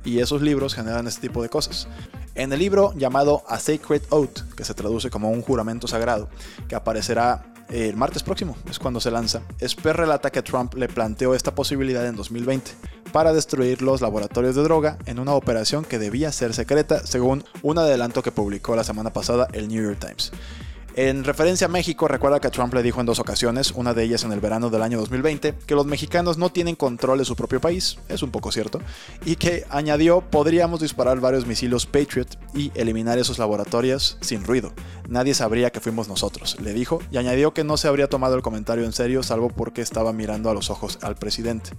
Y 0.04 0.18
esos 0.18 0.42
libros 0.42 0.75
generan 0.75 1.06
este 1.06 1.22
tipo 1.22 1.42
de 1.42 1.49
cosas. 1.49 1.88
En 2.34 2.52
el 2.52 2.58
libro 2.58 2.92
llamado 2.94 3.42
A 3.49 3.58
Sacred 3.58 4.02
Oath, 4.10 4.40
que 4.54 4.64
se 4.64 4.75
traduce 4.75 5.08
como 5.08 5.30
un 5.30 5.40
juramento 5.40 5.88
sagrado, 5.88 6.28
que 6.68 6.75
aparecerá 6.75 7.53
el 7.71 7.97
martes 7.97 8.23
próximo, 8.23 8.56
es 8.71 8.78
cuando 8.78 9.00
se 9.00 9.11
lanza, 9.11 9.42
Spur 9.66 9.97
relata 9.97 10.30
que 10.30 10.42
Trump 10.42 10.75
le 10.75 10.88
planteó 10.88 11.35
esta 11.35 11.54
posibilidad 11.54 12.06
en 12.06 12.16
2020 12.16 12.73
para 13.12 13.33
destruir 13.33 13.83
los 13.83 14.00
laboratorios 14.00 14.54
de 14.54 14.62
droga 14.62 14.99
en 15.06 15.18
una 15.18 15.35
operación 15.35 15.85
que 15.85 15.99
debía 15.99 16.33
ser 16.33 16.54
secreta, 16.54 17.06
según 17.06 17.44
un 17.62 17.78
adelanto 17.78 18.23
que 18.23 18.33
publicó 18.33 18.76
la 18.76 18.85
semana 18.85 19.12
pasada 19.12 19.49
el 19.52 19.68
New 19.68 19.83
York 19.83 19.99
Times. 20.00 20.33
En 20.96 21.24
referencia 21.24 21.64
a 21.64 21.70
México, 21.70 22.06
recuerda 22.06 22.38
que 22.38 22.50
Trump 22.50 22.72
le 22.72 22.80
dijo 22.80 23.00
en 23.00 23.06
dos 23.06 23.18
ocasiones, 23.18 23.72
una 23.72 23.94
de 23.94 24.04
ellas 24.04 24.22
en 24.22 24.30
el 24.30 24.38
verano 24.38 24.70
del 24.70 24.80
año 24.80 24.96
2020, 25.00 25.52
que 25.66 25.74
los 25.74 25.86
mexicanos 25.86 26.38
no 26.38 26.52
tienen 26.52 26.76
control 26.76 27.18
de 27.18 27.24
su 27.24 27.34
propio 27.34 27.60
país, 27.60 27.98
es 28.08 28.22
un 28.22 28.30
poco 28.30 28.52
cierto, 28.52 28.80
y 29.24 29.34
que 29.34 29.64
añadió 29.70 30.20
podríamos 30.20 30.78
disparar 30.78 31.18
varios 31.18 31.46
misiles 31.46 31.86
Patriot 31.86 32.38
y 32.54 32.70
eliminar 32.76 33.18
esos 33.18 33.40
laboratorios 33.40 34.18
sin 34.20 34.44
ruido. 34.44 34.72
Nadie 35.08 35.34
sabría 35.34 35.70
que 35.70 35.80
fuimos 35.80 36.06
nosotros, 36.06 36.60
le 36.60 36.72
dijo, 36.72 37.00
y 37.10 37.16
añadió 37.16 37.52
que 37.52 37.64
no 37.64 37.76
se 37.76 37.88
habría 37.88 38.08
tomado 38.08 38.36
el 38.36 38.42
comentario 38.42 38.84
en 38.84 38.92
serio 38.92 39.24
salvo 39.24 39.48
porque 39.48 39.82
estaba 39.82 40.12
mirando 40.12 40.48
a 40.48 40.54
los 40.54 40.70
ojos 40.70 41.00
al 41.02 41.16
presidente. 41.16 41.70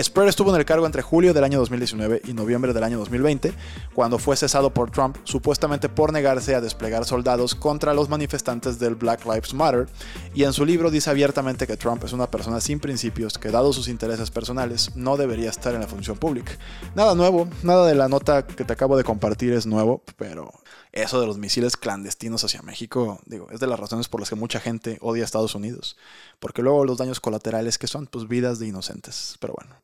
Spur 0.00 0.28
estuvo 0.28 0.50
en 0.54 0.60
el 0.60 0.64
cargo 0.64 0.86
entre 0.86 1.02
julio 1.02 1.34
del 1.34 1.42
año 1.42 1.58
2019 1.58 2.22
y 2.24 2.34
noviembre 2.34 2.72
del 2.72 2.84
año 2.84 2.98
2020, 2.98 3.52
cuando 3.94 4.20
fue 4.20 4.36
cesado 4.36 4.72
por 4.72 4.92
Trump 4.92 5.16
supuestamente 5.24 5.88
por 5.88 6.12
negarse 6.12 6.54
a 6.54 6.60
desplegar 6.60 7.04
soldados 7.04 7.56
contra 7.56 7.94
los 7.94 8.08
manifestantes 8.08 8.43
del 8.44 8.94
Black 8.94 9.24
Lives 9.24 9.54
Matter, 9.54 9.86
y 10.34 10.44
en 10.44 10.52
su 10.52 10.66
libro 10.66 10.90
dice 10.90 11.08
abiertamente 11.08 11.66
que 11.66 11.78
Trump 11.78 12.04
es 12.04 12.12
una 12.12 12.30
persona 12.30 12.60
sin 12.60 12.78
principios 12.78 13.38
que, 13.38 13.50
dado 13.50 13.72
sus 13.72 13.88
intereses 13.88 14.30
personales, 14.30 14.94
no 14.94 15.16
debería 15.16 15.48
estar 15.48 15.74
en 15.74 15.80
la 15.80 15.86
función 15.86 16.18
pública. 16.18 16.52
Nada 16.94 17.14
nuevo, 17.14 17.48
nada 17.62 17.86
de 17.86 17.94
la 17.94 18.08
nota 18.08 18.46
que 18.46 18.64
te 18.64 18.72
acabo 18.72 18.98
de 18.98 19.04
compartir 19.04 19.54
es 19.54 19.64
nuevo, 19.64 20.02
pero 20.16 20.52
eso 20.92 21.20
de 21.20 21.26
los 21.26 21.38
misiles 21.38 21.76
clandestinos 21.78 22.44
hacia 22.44 22.60
México, 22.60 23.18
digo, 23.24 23.48
es 23.50 23.60
de 23.60 23.66
las 23.66 23.80
razones 23.80 24.08
por 24.08 24.20
las 24.20 24.28
que 24.28 24.36
mucha 24.36 24.60
gente 24.60 24.98
odia 25.00 25.22
a 25.22 25.24
Estados 25.24 25.54
Unidos, 25.54 25.96
porque 26.38 26.62
luego 26.62 26.84
los 26.84 26.98
daños 26.98 27.20
colaterales 27.20 27.78
que 27.78 27.86
son, 27.86 28.06
pues 28.06 28.28
vidas 28.28 28.58
de 28.58 28.66
inocentes, 28.66 29.36
pero 29.40 29.54
bueno. 29.54 29.74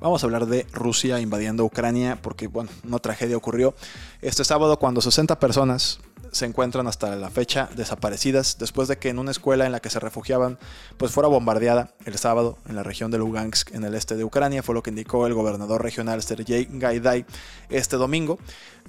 Vamos 0.00 0.22
a 0.22 0.26
hablar 0.26 0.46
de 0.46 0.66
Rusia 0.72 1.20
invadiendo 1.20 1.64
Ucrania 1.64 2.18
porque, 2.20 2.46
bueno, 2.46 2.68
una 2.84 2.98
tragedia 2.98 3.36
ocurrió 3.36 3.74
este 4.20 4.44
sábado 4.44 4.78
cuando 4.78 5.00
60 5.00 5.38
personas 5.38 5.98
se 6.32 6.46
encuentran 6.46 6.86
hasta 6.86 7.14
la 7.16 7.30
fecha 7.30 7.68
desaparecidas 7.76 8.58
después 8.58 8.88
de 8.88 8.98
que 8.98 9.08
en 9.08 9.18
una 9.18 9.30
escuela 9.30 9.66
en 9.66 9.72
la 9.72 9.80
que 9.80 9.90
se 9.90 10.00
refugiaban 10.00 10.58
pues 10.96 11.12
fuera 11.12 11.28
bombardeada 11.28 11.94
el 12.04 12.16
sábado 12.18 12.58
en 12.68 12.76
la 12.76 12.82
región 12.82 13.10
de 13.10 13.18
Lugansk 13.18 13.74
en 13.74 13.84
el 13.84 13.94
este 13.94 14.16
de 14.16 14.24
Ucrania, 14.24 14.62
fue 14.62 14.74
lo 14.74 14.82
que 14.82 14.90
indicó 14.90 15.26
el 15.26 15.34
gobernador 15.34 15.82
regional 15.82 16.22
Sergei 16.22 16.68
Gaidai 16.70 17.24
este 17.68 17.96
domingo. 17.96 18.38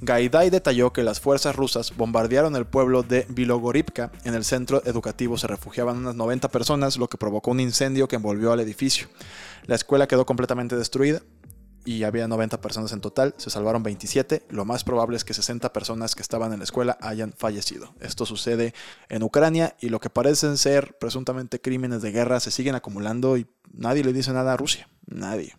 Gaidai 0.01 0.49
detalló 0.49 0.91
que 0.91 1.03
las 1.03 1.21
fuerzas 1.21 1.55
rusas 1.55 1.95
bombardearon 1.95 2.55
el 2.55 2.65
pueblo 2.65 3.03
de 3.03 3.25
Vilogorivka. 3.29 4.11
En 4.25 4.33
el 4.33 4.43
centro 4.43 4.81
educativo 4.85 5.37
se 5.37 5.47
refugiaban 5.47 5.97
unas 5.97 6.15
90 6.15 6.49
personas, 6.49 6.97
lo 6.97 7.07
que 7.07 7.17
provocó 7.17 7.51
un 7.51 7.61
incendio 7.61 8.07
que 8.07 8.17
envolvió 8.17 8.51
al 8.51 8.59
edificio. 8.59 9.07
La 9.65 9.75
escuela 9.75 10.07
quedó 10.07 10.25
completamente 10.25 10.75
destruida 10.75 11.21
y 11.85 12.03
había 12.03 12.27
90 12.27 12.59
personas 12.59 12.91
en 12.91 12.99
total, 12.99 13.35
se 13.37 13.49
salvaron 13.49 13.83
27, 13.83 14.47
lo 14.49 14.65
más 14.65 14.83
probable 14.83 15.15
es 15.15 15.23
que 15.23 15.33
60 15.33 15.71
personas 15.71 16.15
que 16.15 16.23
estaban 16.23 16.51
en 16.51 16.59
la 16.59 16.63
escuela 16.63 16.97
hayan 16.99 17.31
fallecido. 17.31 17.93
Esto 18.01 18.25
sucede 18.25 18.73
en 19.07 19.23
Ucrania 19.23 19.75
y 19.79 19.89
lo 19.89 19.99
que 19.99 20.09
parecen 20.09 20.57
ser 20.57 20.97
presuntamente 20.97 21.61
crímenes 21.61 22.01
de 22.01 22.11
guerra 22.11 22.39
se 22.39 22.51
siguen 22.51 22.75
acumulando 22.75 23.37
y 23.37 23.45
nadie 23.71 24.03
le 24.03 24.13
dice 24.13 24.33
nada 24.33 24.53
a 24.53 24.57
Rusia, 24.57 24.89
nadie. 25.05 25.55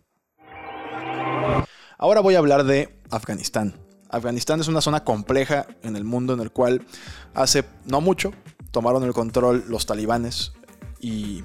Ahora 1.96 2.20
voy 2.20 2.34
a 2.34 2.38
hablar 2.38 2.64
de 2.64 2.98
Afganistán. 3.10 3.74
Afganistán 4.10 4.60
es 4.60 4.68
una 4.68 4.80
zona 4.80 5.04
compleja 5.04 5.66
en 5.82 5.96
el 5.96 6.04
mundo 6.04 6.34
en 6.34 6.40
el 6.40 6.50
cual 6.50 6.86
hace 7.34 7.64
no 7.84 8.00
mucho 8.00 8.32
tomaron 8.70 9.04
el 9.04 9.14
control 9.14 9.64
los 9.68 9.86
talibanes 9.86 10.52
y 11.00 11.44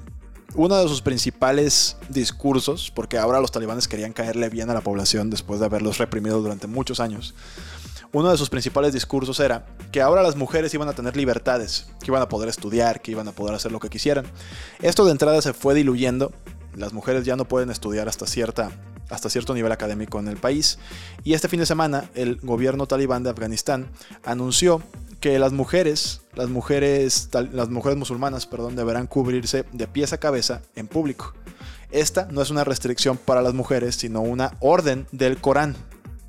uno 0.54 0.76
de 0.76 0.88
sus 0.88 1.02
principales 1.02 1.96
discursos, 2.08 2.90
porque 2.90 3.18
ahora 3.18 3.40
los 3.40 3.52
talibanes 3.52 3.88
querían 3.88 4.12
caerle 4.12 4.48
bien 4.48 4.70
a 4.70 4.74
la 4.74 4.80
población 4.80 5.30
después 5.30 5.60
de 5.60 5.66
haberlos 5.66 5.98
reprimido 5.98 6.40
durante 6.40 6.66
muchos 6.66 7.00
años, 7.00 7.34
uno 8.12 8.30
de 8.30 8.36
sus 8.36 8.50
principales 8.50 8.92
discursos 8.92 9.40
era 9.40 9.64
que 9.90 10.02
ahora 10.02 10.22
las 10.22 10.36
mujeres 10.36 10.74
iban 10.74 10.88
a 10.88 10.92
tener 10.92 11.16
libertades, 11.16 11.86
que 12.00 12.10
iban 12.10 12.20
a 12.20 12.28
poder 12.28 12.50
estudiar, 12.50 13.00
que 13.00 13.10
iban 13.10 13.26
a 13.26 13.32
poder 13.32 13.54
hacer 13.54 13.72
lo 13.72 13.80
que 13.80 13.88
quisieran. 13.88 14.26
Esto 14.82 15.06
de 15.06 15.12
entrada 15.12 15.40
se 15.40 15.54
fue 15.54 15.74
diluyendo, 15.74 16.30
las 16.76 16.92
mujeres 16.92 17.24
ya 17.24 17.36
no 17.36 17.46
pueden 17.46 17.70
estudiar 17.70 18.08
hasta 18.08 18.26
cierta 18.26 18.70
hasta 19.08 19.28
cierto 19.28 19.52
nivel 19.52 19.72
académico 19.72 20.18
en 20.18 20.28
el 20.28 20.38
país. 20.38 20.78
Y 21.22 21.34
este 21.34 21.48
fin 21.48 21.60
de 21.60 21.66
semana 21.66 22.08
el 22.14 22.36
gobierno 22.36 22.86
talibán 22.86 23.22
de 23.22 23.30
Afganistán 23.30 23.90
anunció 24.24 24.82
que 25.22 25.38
las 25.38 25.52
mujeres, 25.52 26.20
las 26.34 26.48
mujeres, 26.48 27.28
las 27.52 27.68
mujeres 27.70 27.96
musulmanas, 27.96 28.44
perdón, 28.44 28.74
deberán 28.74 29.06
cubrirse 29.06 29.64
de 29.72 29.86
pies 29.86 30.12
a 30.12 30.18
cabeza 30.18 30.62
en 30.74 30.88
público. 30.88 31.32
Esta 31.92 32.26
no 32.32 32.42
es 32.42 32.50
una 32.50 32.64
restricción 32.64 33.16
para 33.16 33.40
las 33.40 33.54
mujeres, 33.54 33.94
sino 33.94 34.20
una 34.20 34.56
orden 34.58 35.06
del 35.12 35.38
Corán 35.38 35.76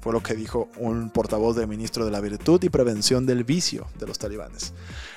fue 0.03 0.11
lo 0.11 0.21
que 0.21 0.33
dijo 0.33 0.67
un 0.79 1.09
portavoz 1.09 1.55
del 1.55 1.69
ministro 1.69 2.03
de 2.03 2.11
la 2.11 2.19
Virtud 2.19 2.61
y 2.61 2.67
Prevención 2.67 3.25
del 3.25 3.45
Vicio 3.45 3.87
de 3.97 4.05
los 4.05 4.19
talibanes. 4.19 4.73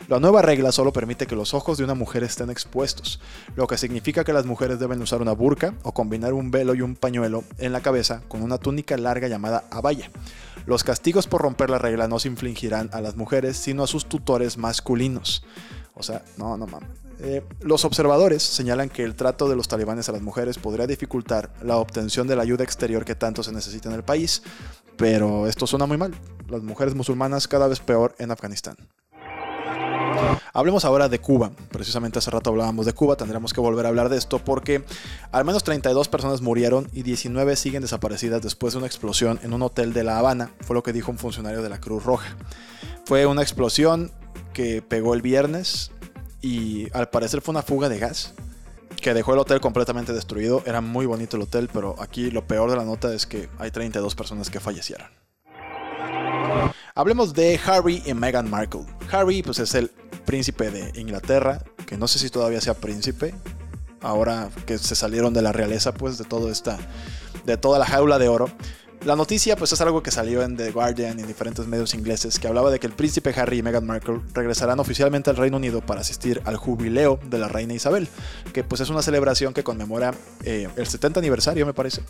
La 0.06 0.20
nueva 0.20 0.42
regla 0.42 0.70
solo 0.70 0.92
permite 0.92 1.26
que 1.26 1.34
los 1.34 1.54
ojos 1.54 1.76
de 1.76 1.82
una 1.82 1.94
mujer 1.94 2.22
estén 2.22 2.50
expuestos, 2.50 3.20
lo 3.56 3.66
que 3.66 3.78
significa 3.78 4.22
que 4.22 4.32
las 4.32 4.46
mujeres 4.46 4.78
deben 4.78 5.02
usar 5.02 5.20
una 5.20 5.32
burka 5.32 5.74
o 5.82 5.90
combinar 5.90 6.34
un 6.34 6.52
velo 6.52 6.72
y 6.76 6.82
un 6.82 6.94
pañuelo 6.94 7.42
en 7.58 7.72
la 7.72 7.80
cabeza 7.80 8.22
con 8.28 8.44
una 8.44 8.58
túnica 8.58 8.96
larga 8.96 9.26
llamada 9.26 9.64
abaya. 9.72 10.08
Los 10.66 10.84
castigos 10.84 11.26
por 11.26 11.42
romper 11.42 11.68
la 11.68 11.78
regla 11.78 12.06
no 12.06 12.20
se 12.20 12.28
infligirán 12.28 12.88
a 12.92 13.00
las 13.00 13.16
mujeres, 13.16 13.56
sino 13.56 13.82
a 13.82 13.88
sus 13.88 14.06
tutores 14.06 14.56
masculinos. 14.56 15.44
O 15.94 16.04
sea, 16.04 16.22
no, 16.36 16.56
no 16.56 16.68
mames. 16.68 17.05
Eh, 17.20 17.42
los 17.60 17.84
observadores 17.84 18.42
señalan 18.42 18.90
que 18.90 19.02
el 19.02 19.14
trato 19.14 19.48
de 19.48 19.56
los 19.56 19.68
talibanes 19.68 20.08
a 20.08 20.12
las 20.12 20.22
mujeres 20.22 20.58
podría 20.58 20.86
dificultar 20.86 21.50
la 21.62 21.76
obtención 21.78 22.26
de 22.26 22.36
la 22.36 22.42
ayuda 22.42 22.64
exterior 22.64 23.04
que 23.04 23.14
tanto 23.14 23.42
se 23.42 23.52
necesita 23.52 23.88
en 23.88 23.94
el 23.94 24.04
país, 24.04 24.42
pero 24.96 25.46
esto 25.46 25.66
suena 25.66 25.86
muy 25.86 25.96
mal. 25.96 26.14
Las 26.48 26.62
mujeres 26.62 26.94
musulmanas 26.94 27.48
cada 27.48 27.68
vez 27.68 27.80
peor 27.80 28.14
en 28.18 28.30
Afganistán. 28.30 28.76
Hablemos 30.52 30.84
ahora 30.84 31.08
de 31.08 31.18
Cuba. 31.18 31.50
Precisamente 31.70 32.18
hace 32.18 32.30
rato 32.30 32.50
hablábamos 32.50 32.86
de 32.86 32.94
Cuba, 32.94 33.16
tendremos 33.16 33.52
que 33.52 33.60
volver 33.60 33.84
a 33.84 33.90
hablar 33.90 34.08
de 34.08 34.16
esto 34.16 34.38
porque 34.38 34.84
al 35.32 35.44
menos 35.44 35.64
32 35.64 36.08
personas 36.08 36.40
murieron 36.40 36.88
y 36.92 37.02
19 37.02 37.56
siguen 37.56 37.82
desaparecidas 37.82 38.42
después 38.42 38.72
de 38.72 38.78
una 38.78 38.86
explosión 38.86 39.38
en 39.42 39.52
un 39.52 39.62
hotel 39.62 39.92
de 39.92 40.04
La 40.04 40.18
Habana, 40.18 40.52
fue 40.60 40.74
lo 40.74 40.82
que 40.82 40.92
dijo 40.92 41.10
un 41.10 41.18
funcionario 41.18 41.62
de 41.62 41.68
la 41.68 41.80
Cruz 41.80 42.04
Roja. 42.04 42.36
Fue 43.04 43.26
una 43.26 43.42
explosión 43.42 44.10
que 44.54 44.80
pegó 44.80 45.12
el 45.12 45.20
viernes 45.20 45.90
y 46.46 46.88
al 46.92 47.08
parecer 47.08 47.40
fue 47.40 47.50
una 47.50 47.62
fuga 47.62 47.88
de 47.88 47.98
gas 47.98 48.32
que 49.02 49.12
dejó 49.14 49.32
el 49.32 49.40
hotel 49.40 49.60
completamente 49.60 50.12
destruido. 50.12 50.62
Era 50.64 50.80
muy 50.80 51.04
bonito 51.04 51.36
el 51.36 51.42
hotel, 51.42 51.68
pero 51.72 51.96
aquí 52.00 52.30
lo 52.30 52.46
peor 52.46 52.70
de 52.70 52.76
la 52.76 52.84
nota 52.84 53.12
es 53.12 53.26
que 53.26 53.48
hay 53.58 53.72
32 53.72 54.14
personas 54.14 54.48
que 54.48 54.60
fallecieron. 54.60 55.08
Hablemos 56.94 57.34
de 57.34 57.58
Harry 57.66 58.00
y 58.06 58.14
Meghan 58.14 58.48
Markle. 58.48 58.86
Harry 59.10 59.42
pues 59.42 59.58
es 59.58 59.74
el 59.74 59.90
príncipe 60.24 60.70
de 60.70 60.92
Inglaterra, 61.00 61.64
que 61.84 61.96
no 61.96 62.06
sé 62.06 62.20
si 62.20 62.30
todavía 62.30 62.60
sea 62.60 62.74
príncipe, 62.74 63.34
ahora 64.00 64.48
que 64.66 64.78
se 64.78 64.94
salieron 64.94 65.34
de 65.34 65.42
la 65.42 65.50
realeza 65.50 65.94
pues 65.94 66.16
de 66.16 66.24
todo 66.26 66.48
esta 66.48 66.78
de 67.44 67.56
toda 67.56 67.80
la 67.80 67.86
jaula 67.86 68.20
de 68.20 68.28
oro. 68.28 68.50
La 69.04 69.14
noticia 69.14 69.54
pues 69.56 69.72
es 69.72 69.80
algo 69.80 70.02
que 70.02 70.10
salió 70.10 70.42
en 70.42 70.56
The 70.56 70.72
Guardian 70.72 71.18
y 71.18 71.22
en 71.22 71.28
diferentes 71.28 71.66
medios 71.66 71.94
ingleses 71.94 72.40
que 72.40 72.48
hablaba 72.48 72.70
de 72.70 72.80
que 72.80 72.88
el 72.88 72.92
príncipe 72.92 73.32
Harry 73.36 73.58
y 73.58 73.62
Meghan 73.62 73.86
Markle 73.86 74.20
regresarán 74.34 74.80
oficialmente 74.80 75.30
al 75.30 75.36
Reino 75.36 75.58
Unido 75.58 75.80
para 75.80 76.00
asistir 76.00 76.42
al 76.44 76.56
jubileo 76.56 77.20
de 77.28 77.38
la 77.38 77.46
reina 77.46 77.74
Isabel, 77.74 78.08
que 78.52 78.64
pues 78.64 78.80
es 78.80 78.90
una 78.90 79.02
celebración 79.02 79.54
que 79.54 79.62
conmemora 79.62 80.12
eh, 80.44 80.68
el 80.76 80.86
70 80.86 81.20
aniversario 81.20 81.66
me 81.66 81.74
parece 81.74 82.02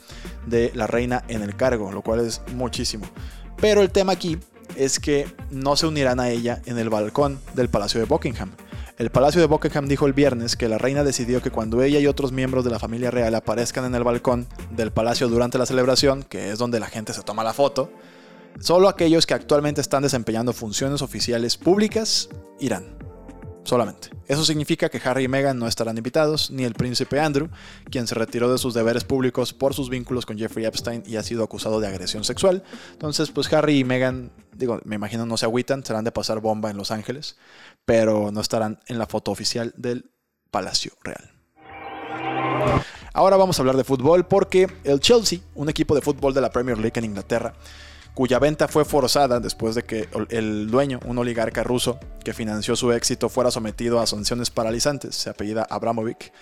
de 0.46 0.72
la 0.74 0.86
reina 0.86 1.22
en 1.28 1.42
el 1.42 1.54
cargo, 1.54 1.92
lo 1.92 2.00
cual 2.00 2.20
es 2.20 2.40
muchísimo. 2.54 3.06
Pero 3.60 3.82
el 3.82 3.90
tema 3.90 4.12
aquí 4.12 4.38
es 4.74 4.98
que 4.98 5.26
no 5.50 5.76
se 5.76 5.86
unirán 5.86 6.20
a 6.20 6.30
ella 6.30 6.62
en 6.66 6.78
el 6.78 6.88
balcón 6.88 7.40
del 7.54 7.68
Palacio 7.68 8.00
de 8.00 8.06
Buckingham. 8.06 8.52
El 8.98 9.10
Palacio 9.10 9.42
de 9.42 9.46
Buckingham 9.46 9.88
dijo 9.88 10.06
el 10.06 10.14
viernes 10.14 10.56
que 10.56 10.68
la 10.68 10.78
reina 10.78 11.04
decidió 11.04 11.42
que 11.42 11.50
cuando 11.50 11.82
ella 11.82 11.98
y 11.98 12.06
otros 12.06 12.32
miembros 12.32 12.64
de 12.64 12.70
la 12.70 12.78
familia 12.78 13.10
real 13.10 13.34
aparezcan 13.34 13.84
en 13.84 13.94
el 13.94 14.04
balcón 14.04 14.46
del 14.70 14.90
palacio 14.90 15.28
durante 15.28 15.58
la 15.58 15.66
celebración, 15.66 16.22
que 16.22 16.50
es 16.50 16.58
donde 16.58 16.80
la 16.80 16.86
gente 16.86 17.12
se 17.12 17.22
toma 17.22 17.44
la 17.44 17.52
foto, 17.52 17.90
solo 18.58 18.88
aquellos 18.88 19.26
que 19.26 19.34
actualmente 19.34 19.82
están 19.82 20.02
desempeñando 20.02 20.54
funciones 20.54 21.02
oficiales 21.02 21.58
públicas 21.58 22.30
irán 22.58 23.05
solamente. 23.66 24.10
Eso 24.26 24.44
significa 24.44 24.88
que 24.88 25.00
Harry 25.04 25.24
y 25.24 25.28
Meghan 25.28 25.58
no 25.58 25.66
estarán 25.66 25.98
invitados, 25.98 26.50
ni 26.50 26.64
el 26.64 26.74
príncipe 26.74 27.20
Andrew, 27.20 27.48
quien 27.90 28.06
se 28.06 28.14
retiró 28.14 28.50
de 28.50 28.58
sus 28.58 28.74
deberes 28.74 29.04
públicos 29.04 29.52
por 29.52 29.74
sus 29.74 29.90
vínculos 29.90 30.24
con 30.24 30.38
Jeffrey 30.38 30.64
Epstein 30.64 31.02
y 31.06 31.16
ha 31.16 31.22
sido 31.22 31.44
acusado 31.44 31.80
de 31.80 31.88
agresión 31.88 32.24
sexual. 32.24 32.62
Entonces, 32.92 33.30
pues 33.30 33.52
Harry 33.52 33.80
y 33.80 33.84
Meghan, 33.84 34.32
digo, 34.54 34.80
me 34.84 34.96
imagino 34.96 35.26
no 35.26 35.36
se 35.36 35.46
agüitan, 35.46 35.84
serán 35.84 36.04
de 36.04 36.12
pasar 36.12 36.40
bomba 36.40 36.70
en 36.70 36.76
Los 36.76 36.90
Ángeles, 36.90 37.36
pero 37.84 38.30
no 38.32 38.40
estarán 38.40 38.80
en 38.86 38.98
la 38.98 39.06
foto 39.06 39.30
oficial 39.30 39.74
del 39.76 40.10
Palacio 40.50 40.92
Real. 41.02 41.32
Ahora 43.12 43.36
vamos 43.36 43.58
a 43.58 43.62
hablar 43.62 43.76
de 43.76 43.84
fútbol 43.84 44.26
porque 44.26 44.68
el 44.84 45.00
Chelsea, 45.00 45.40
un 45.54 45.68
equipo 45.68 45.94
de 45.94 46.02
fútbol 46.02 46.34
de 46.34 46.40
la 46.40 46.50
Premier 46.50 46.78
League 46.78 46.98
en 46.98 47.06
Inglaterra, 47.06 47.54
cuya 48.16 48.38
venta 48.38 48.66
fue 48.66 48.86
forzada 48.86 49.40
después 49.40 49.74
de 49.74 49.84
que 49.84 50.08
el 50.30 50.70
dueño, 50.70 51.00
un 51.04 51.18
oligarca 51.18 51.62
ruso 51.62 52.00
que 52.24 52.32
financió 52.32 52.74
su 52.74 52.90
éxito, 52.92 53.28
fuera 53.28 53.50
sometido 53.50 54.00
a 54.00 54.06
sanciones 54.06 54.48
paralizantes, 54.48 55.14
se 55.14 55.28
apellida 55.28 55.66
Abramovic. 55.68 56.32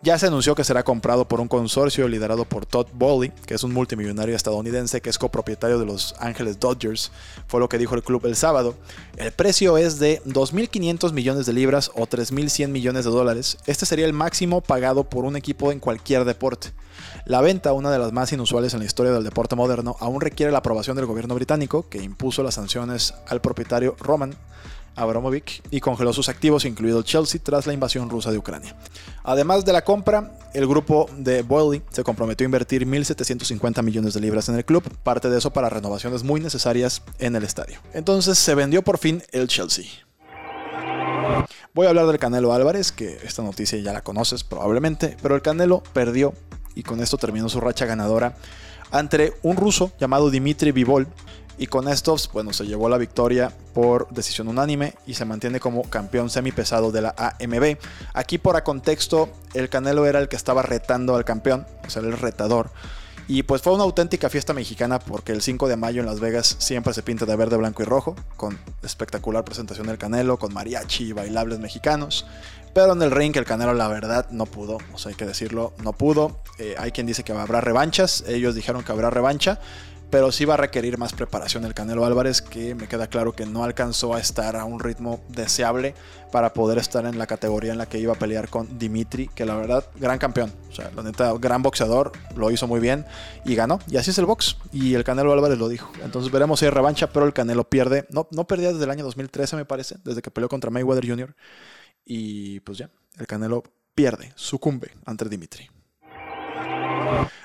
Ya 0.00 0.16
se 0.16 0.28
anunció 0.28 0.54
que 0.54 0.62
será 0.62 0.84
comprado 0.84 1.26
por 1.26 1.40
un 1.40 1.48
consorcio 1.48 2.06
liderado 2.06 2.44
por 2.44 2.64
Todd 2.64 2.86
Bowley, 2.92 3.32
que 3.46 3.54
es 3.54 3.64
un 3.64 3.72
multimillonario 3.72 4.36
estadounidense 4.36 5.00
que 5.00 5.10
es 5.10 5.18
copropietario 5.18 5.80
de 5.80 5.86
los 5.86 6.14
Ángeles 6.20 6.60
Dodgers, 6.60 7.10
fue 7.48 7.58
lo 7.58 7.68
que 7.68 7.78
dijo 7.78 7.96
el 7.96 8.04
club 8.04 8.24
el 8.26 8.36
sábado. 8.36 8.76
El 9.16 9.32
precio 9.32 9.76
es 9.76 9.98
de 9.98 10.22
2.500 10.22 11.12
millones 11.12 11.46
de 11.46 11.52
libras 11.52 11.90
o 11.96 12.06
3.100 12.06 12.68
millones 12.68 13.06
de 13.06 13.10
dólares. 13.10 13.58
Este 13.66 13.86
sería 13.86 14.06
el 14.06 14.12
máximo 14.12 14.60
pagado 14.60 15.02
por 15.02 15.24
un 15.24 15.34
equipo 15.34 15.72
en 15.72 15.80
cualquier 15.80 16.24
deporte. 16.24 16.68
La 17.24 17.40
venta, 17.40 17.72
una 17.72 17.90
de 17.90 17.98
las 17.98 18.12
más 18.12 18.32
inusuales 18.32 18.74
en 18.74 18.78
la 18.78 18.86
historia 18.86 19.10
del 19.10 19.24
deporte 19.24 19.56
moderno, 19.56 19.96
aún 19.98 20.20
requiere 20.20 20.52
la 20.52 20.58
aprobación 20.58 20.94
del 20.94 21.06
gobierno 21.06 21.34
británico, 21.34 21.88
que 21.88 22.00
impuso 22.00 22.44
las 22.44 22.54
sanciones 22.54 23.14
al 23.26 23.40
propietario 23.40 23.96
Roman 23.98 24.36
Abramovich 24.98 25.62
y 25.70 25.80
congeló 25.80 26.12
sus 26.12 26.28
activos, 26.28 26.64
incluido 26.64 27.02
Chelsea, 27.02 27.40
tras 27.42 27.66
la 27.66 27.72
invasión 27.72 28.10
rusa 28.10 28.30
de 28.30 28.38
Ucrania. 28.38 28.76
Además 29.24 29.64
de 29.64 29.72
la 29.72 29.84
compra, 29.84 30.32
el 30.54 30.66
grupo 30.66 31.08
de 31.16 31.42
Boyle 31.42 31.82
se 31.90 32.02
comprometió 32.04 32.44
a 32.44 32.48
invertir 32.48 32.86
1.750 32.86 33.82
millones 33.82 34.14
de 34.14 34.20
libras 34.20 34.48
en 34.48 34.56
el 34.56 34.64
club, 34.64 34.82
parte 35.02 35.30
de 35.30 35.38
eso 35.38 35.52
para 35.52 35.68
renovaciones 35.68 36.22
muy 36.22 36.40
necesarias 36.40 37.02
en 37.18 37.36
el 37.36 37.44
estadio. 37.44 37.78
Entonces 37.92 38.38
se 38.38 38.54
vendió 38.54 38.82
por 38.82 38.98
fin 38.98 39.22
el 39.32 39.48
Chelsea. 39.48 39.84
Voy 41.74 41.86
a 41.86 41.90
hablar 41.90 42.06
del 42.06 42.18
Canelo 42.18 42.52
Álvarez, 42.52 42.92
que 42.92 43.18
esta 43.22 43.42
noticia 43.42 43.78
ya 43.78 43.92
la 43.92 44.02
conoces 44.02 44.42
probablemente, 44.42 45.16
pero 45.22 45.34
el 45.34 45.42
Canelo 45.42 45.82
perdió 45.92 46.34
y 46.74 46.82
con 46.82 47.00
esto 47.00 47.18
terminó 47.18 47.48
su 47.48 47.60
racha 47.60 47.86
ganadora 47.86 48.36
ante 48.90 49.34
un 49.42 49.56
ruso 49.56 49.92
llamado 49.98 50.30
Dimitri 50.30 50.72
Vivol. 50.72 51.06
Y 51.58 51.66
con 51.66 51.88
estos, 51.88 52.30
bueno, 52.32 52.52
se 52.52 52.64
llevó 52.64 52.88
la 52.88 52.98
victoria 52.98 53.52
por 53.74 54.08
decisión 54.10 54.48
unánime 54.48 54.94
y 55.06 55.14
se 55.14 55.24
mantiene 55.24 55.58
como 55.58 55.82
campeón 55.82 56.30
semipesado 56.30 56.92
de 56.92 57.02
la 57.02 57.14
AMB. 57.16 57.76
Aquí, 58.14 58.38
por 58.38 58.56
a 58.56 58.62
contexto, 58.62 59.28
el 59.54 59.68
Canelo 59.68 60.06
era 60.06 60.20
el 60.20 60.28
que 60.28 60.36
estaba 60.36 60.62
retando 60.62 61.16
al 61.16 61.24
campeón, 61.24 61.66
o 61.84 61.90
sea, 61.90 62.02
el 62.02 62.12
retador. 62.12 62.70
Y 63.30 63.42
pues 63.42 63.60
fue 63.60 63.74
una 63.74 63.84
auténtica 63.84 64.30
fiesta 64.30 64.54
mexicana 64.54 64.98
porque 64.98 65.32
el 65.32 65.42
5 65.42 65.68
de 65.68 65.76
mayo 65.76 66.00
en 66.00 66.06
Las 66.06 66.18
Vegas 66.18 66.56
siempre 66.60 66.94
se 66.94 67.02
pinta 67.02 67.26
de 67.26 67.36
verde, 67.36 67.58
blanco 67.58 67.82
y 67.82 67.84
rojo, 67.84 68.16
con 68.38 68.58
espectacular 68.82 69.44
presentación 69.44 69.86
del 69.86 69.98
Canelo, 69.98 70.38
con 70.38 70.54
mariachi 70.54 71.08
y 71.08 71.12
bailables 71.12 71.58
mexicanos. 71.58 72.24
Pero 72.72 72.94
en 72.94 73.02
el 73.02 73.10
ring 73.10 73.36
el 73.36 73.44
Canelo 73.44 73.74
la 73.74 73.88
verdad 73.88 74.30
no 74.30 74.46
pudo, 74.46 74.78
o 74.94 74.98
sea, 74.98 75.10
hay 75.10 75.16
que 75.16 75.26
decirlo, 75.26 75.74
no 75.82 75.92
pudo. 75.92 76.40
Eh, 76.58 76.74
hay 76.78 76.90
quien 76.90 77.06
dice 77.06 77.22
que 77.22 77.32
habrá 77.32 77.60
revanchas, 77.60 78.24
ellos 78.26 78.54
dijeron 78.54 78.82
que 78.82 78.92
habrá 78.92 79.10
revancha, 79.10 79.60
pero 80.10 80.32
sí 80.32 80.44
va 80.44 80.54
a 80.54 80.56
requerir 80.56 80.98
más 80.98 81.12
preparación 81.12 81.64
el 81.64 81.74
Canelo 81.74 82.04
Álvarez, 82.04 82.40
que 82.40 82.74
me 82.74 82.88
queda 82.88 83.08
claro 83.08 83.32
que 83.32 83.46
no 83.46 83.64
alcanzó 83.64 84.14
a 84.14 84.20
estar 84.20 84.56
a 84.56 84.64
un 84.64 84.80
ritmo 84.80 85.20
deseable 85.28 85.94
para 86.32 86.52
poder 86.52 86.78
estar 86.78 87.06
en 87.06 87.18
la 87.18 87.26
categoría 87.26 87.72
en 87.72 87.78
la 87.78 87.86
que 87.86 87.98
iba 87.98 88.12
a 88.12 88.18
pelear 88.18 88.48
con 88.48 88.78
Dimitri, 88.78 89.28
que 89.28 89.44
la 89.44 89.54
verdad, 89.56 89.84
gran 89.96 90.18
campeón, 90.18 90.52
o 90.70 90.74
sea, 90.74 90.90
la 90.94 91.02
neta, 91.02 91.32
gran 91.38 91.62
boxeador, 91.62 92.12
lo 92.36 92.50
hizo 92.50 92.66
muy 92.66 92.80
bien 92.80 93.04
y 93.44 93.54
ganó, 93.54 93.78
y 93.88 93.96
así 93.96 94.10
es 94.10 94.18
el 94.18 94.26
box, 94.26 94.56
y 94.72 94.94
el 94.94 95.04
Canelo 95.04 95.32
Álvarez 95.32 95.58
lo 95.58 95.68
dijo. 95.68 95.90
Entonces 96.02 96.32
veremos 96.32 96.60
si 96.60 96.66
hay 96.66 96.70
revancha, 96.70 97.12
pero 97.12 97.26
el 97.26 97.32
Canelo 97.32 97.68
pierde, 97.68 98.06
no, 98.10 98.28
no 98.30 98.46
perdía 98.46 98.72
desde 98.72 98.84
el 98.84 98.90
año 98.90 99.04
2013 99.04 99.56
me 99.56 99.64
parece, 99.64 99.96
desde 100.04 100.22
que 100.22 100.30
peleó 100.30 100.48
contra 100.48 100.70
Mayweather 100.70 101.08
Jr., 101.08 101.34
y 102.10 102.60
pues 102.60 102.78
ya, 102.78 102.90
el 103.18 103.26
Canelo 103.26 103.62
pierde, 103.94 104.32
sucumbe 104.34 104.92
ante 105.04 105.28
Dimitri. 105.28 105.68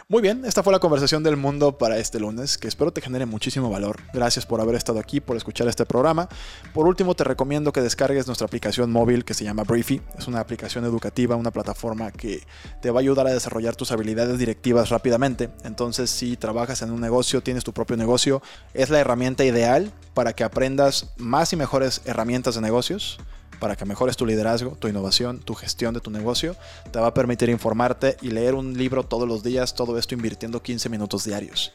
Muy 0.09 0.21
bien, 0.21 0.45
esta 0.45 0.61
fue 0.61 0.73
la 0.73 0.79
conversación 0.79 1.23
del 1.23 1.37
mundo 1.37 1.77
para 1.77 1.97
este 1.97 2.19
lunes, 2.19 2.57
que 2.57 2.67
espero 2.67 2.91
te 2.91 3.01
genere 3.01 3.25
muchísimo 3.25 3.69
valor. 3.69 4.01
Gracias 4.13 4.45
por 4.45 4.61
haber 4.61 4.75
estado 4.75 4.99
aquí, 4.99 5.21
por 5.21 5.37
escuchar 5.37 5.67
este 5.67 5.85
programa. 5.85 6.29
Por 6.73 6.87
último, 6.87 7.15
te 7.15 7.23
recomiendo 7.23 7.71
que 7.71 7.81
descargues 7.81 8.27
nuestra 8.27 8.45
aplicación 8.45 8.91
móvil 8.91 9.25
que 9.25 9.33
se 9.33 9.43
llama 9.43 9.63
Briefy. 9.63 10.01
Es 10.17 10.27
una 10.27 10.41
aplicación 10.41 10.85
educativa, 10.85 11.35
una 11.35 11.51
plataforma 11.51 12.11
que 12.11 12.43
te 12.81 12.91
va 12.91 12.99
a 12.99 13.01
ayudar 13.01 13.27
a 13.27 13.33
desarrollar 13.33 13.75
tus 13.75 13.91
habilidades 13.91 14.37
directivas 14.37 14.89
rápidamente. 14.89 15.49
Entonces, 15.63 16.09
si 16.09 16.37
trabajas 16.37 16.81
en 16.81 16.91
un 16.91 17.01
negocio, 17.01 17.41
tienes 17.41 17.63
tu 17.63 17.73
propio 17.73 17.97
negocio, 17.97 18.41
es 18.73 18.89
la 18.89 18.99
herramienta 18.99 19.45
ideal 19.45 19.91
para 20.13 20.33
que 20.33 20.43
aprendas 20.43 21.13
más 21.17 21.53
y 21.53 21.55
mejores 21.55 22.01
herramientas 22.05 22.55
de 22.55 22.61
negocios 22.61 23.19
para 23.63 23.77
que 23.77 23.85
mejores 23.85 24.17
tu 24.17 24.25
liderazgo, 24.25 24.71
tu 24.71 24.89
innovación, 24.89 25.39
tu 25.39 25.55
gestión 25.55 25.93
de 25.93 26.01
tu 26.01 26.11
negocio. 26.11 26.57
Te 26.91 26.99
va 26.99 27.07
a 27.07 27.13
permitir 27.13 27.47
informarte 27.47 28.17
y 28.21 28.27
leer 28.31 28.55
un 28.55 28.77
libro 28.77 29.03
todos 29.03 29.25
los 29.25 29.41
días, 29.41 29.73
todo 29.73 29.97
esto 29.97 30.15
invirtiendo 30.15 30.61
15 30.61 30.89
minutos 30.89 31.23
diarios. 31.23 31.71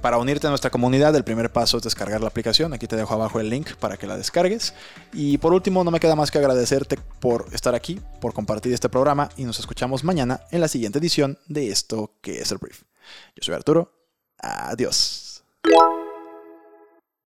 Para 0.00 0.18
unirte 0.18 0.46
a 0.46 0.50
nuestra 0.50 0.70
comunidad, 0.70 1.16
el 1.16 1.24
primer 1.24 1.50
paso 1.50 1.78
es 1.78 1.82
descargar 1.82 2.20
la 2.20 2.28
aplicación. 2.28 2.72
Aquí 2.72 2.86
te 2.86 2.94
dejo 2.94 3.12
abajo 3.12 3.40
el 3.40 3.50
link 3.50 3.74
para 3.80 3.96
que 3.96 4.06
la 4.06 4.16
descargues. 4.16 4.72
Y 5.12 5.38
por 5.38 5.52
último, 5.52 5.82
no 5.82 5.90
me 5.90 5.98
queda 5.98 6.14
más 6.14 6.30
que 6.30 6.38
agradecerte 6.38 6.96
por 7.18 7.46
estar 7.52 7.74
aquí, 7.74 8.00
por 8.20 8.34
compartir 8.34 8.72
este 8.72 8.88
programa 8.88 9.28
y 9.36 9.42
nos 9.42 9.58
escuchamos 9.58 10.04
mañana 10.04 10.42
en 10.52 10.60
la 10.60 10.68
siguiente 10.68 11.00
edición 11.00 11.40
de 11.48 11.70
esto 11.70 12.12
que 12.22 12.38
es 12.38 12.52
el 12.52 12.58
brief. 12.58 12.82
Yo 13.34 13.42
soy 13.42 13.56
Arturo. 13.56 13.90
Adiós. 14.38 15.42